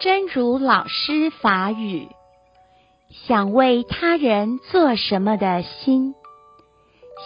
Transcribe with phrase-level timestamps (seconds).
[0.00, 2.06] 真如老师法语，
[3.10, 6.14] 想为他人做什么的心，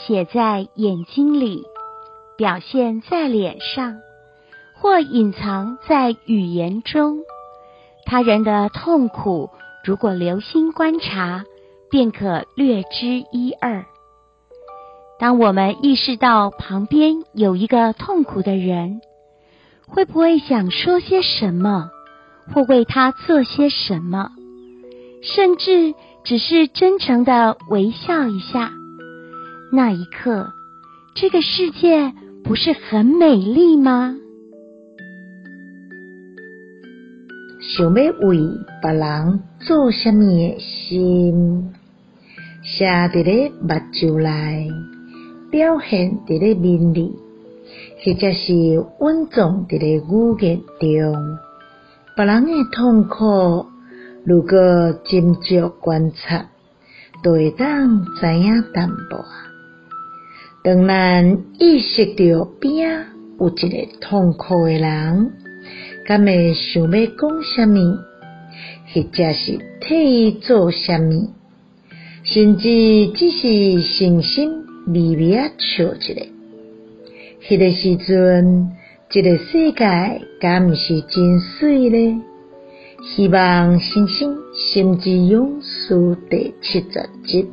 [0.01, 1.64] 写在眼睛里，
[2.39, 3.98] 表现在脸上，
[4.75, 7.19] 或隐藏在语言中。
[8.07, 9.50] 他人的痛苦，
[9.84, 11.45] 如果留心观察，
[11.91, 13.84] 便可略知一二。
[15.18, 19.02] 当我们意识到旁边有一个痛苦的人，
[19.86, 21.91] 会不会想说些什么，
[22.52, 24.30] 或为他做些什么，
[25.23, 28.73] 甚至只是真诚的微笑一下？
[29.73, 30.52] 那一刻，
[31.15, 32.12] 这个世界
[32.45, 34.16] 不是很美丽吗？
[37.61, 38.38] 想要为
[38.83, 41.73] 别人做什么的心，
[42.62, 44.69] 写伫咧目睭内，
[45.50, 47.16] 表现伫咧面里。
[48.05, 48.53] 或者是
[48.98, 51.39] 温重伫咧语言中，
[52.15, 53.64] 别人的痛苦，
[54.27, 54.59] 如果
[55.03, 56.50] 斟酌观察，
[57.25, 59.25] 就会当知影淡薄。
[60.62, 63.06] 当咱意识到边
[63.41, 65.33] 有一个痛苦的人，
[66.05, 67.98] 敢会想要讲什么，
[68.92, 71.31] 或者是替伊做什么，
[72.25, 74.53] 甚至只是诚心
[74.89, 76.12] 微微啊笑一下。
[77.48, 78.69] 迄个时阵，
[79.14, 79.84] 这个世界
[80.41, 82.18] 敢毋是真水咧？
[83.05, 87.46] 希望新生心之勇士第七十集。